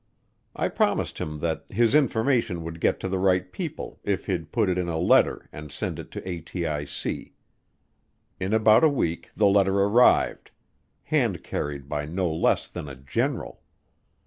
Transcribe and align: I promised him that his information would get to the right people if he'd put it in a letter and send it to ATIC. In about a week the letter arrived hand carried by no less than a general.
I 0.55 0.67
promised 0.69 1.19
him 1.19 1.37
that 1.41 1.63
his 1.69 1.93
information 1.93 2.63
would 2.63 2.79
get 2.81 2.99
to 3.01 3.07
the 3.07 3.19
right 3.19 3.51
people 3.51 3.99
if 4.03 4.25
he'd 4.25 4.51
put 4.51 4.67
it 4.67 4.79
in 4.79 4.89
a 4.89 4.97
letter 4.97 5.47
and 5.53 5.71
send 5.71 5.99
it 5.99 6.09
to 6.09 6.21
ATIC. 6.27 7.33
In 8.39 8.51
about 8.51 8.83
a 8.83 8.89
week 8.89 9.29
the 9.35 9.45
letter 9.45 9.77
arrived 9.79 10.49
hand 11.03 11.43
carried 11.43 11.87
by 11.87 12.07
no 12.07 12.33
less 12.33 12.67
than 12.67 12.89
a 12.89 12.95
general. 12.95 13.61